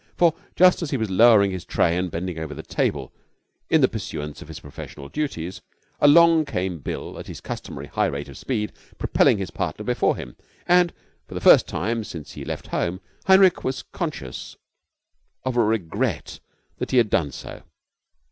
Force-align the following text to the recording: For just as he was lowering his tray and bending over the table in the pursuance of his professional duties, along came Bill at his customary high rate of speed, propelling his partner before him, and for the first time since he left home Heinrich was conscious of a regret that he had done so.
For 0.17 0.33
just 0.55 0.81
as 0.81 0.89
he 0.89 0.97
was 0.97 1.11
lowering 1.11 1.51
his 1.51 1.63
tray 1.63 1.95
and 1.95 2.09
bending 2.09 2.39
over 2.39 2.55
the 2.55 2.63
table 2.63 3.13
in 3.69 3.81
the 3.81 3.87
pursuance 3.87 4.41
of 4.41 4.47
his 4.47 4.59
professional 4.59 5.09
duties, 5.09 5.61
along 5.99 6.45
came 6.45 6.79
Bill 6.79 7.19
at 7.19 7.27
his 7.27 7.39
customary 7.39 7.85
high 7.85 8.07
rate 8.07 8.27
of 8.27 8.35
speed, 8.35 8.71
propelling 8.97 9.37
his 9.37 9.51
partner 9.51 9.85
before 9.85 10.15
him, 10.15 10.35
and 10.65 10.91
for 11.27 11.35
the 11.35 11.39
first 11.39 11.67
time 11.67 12.03
since 12.03 12.31
he 12.31 12.43
left 12.43 12.65
home 12.65 12.99
Heinrich 13.27 13.63
was 13.63 13.83
conscious 13.83 14.55
of 15.45 15.55
a 15.55 15.63
regret 15.63 16.39
that 16.79 16.89
he 16.89 16.97
had 16.97 17.11
done 17.11 17.31
so. 17.31 17.61